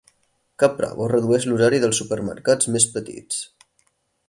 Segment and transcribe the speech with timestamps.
[0.61, 3.45] Caprabo redueix l'horari dels supermercats més petits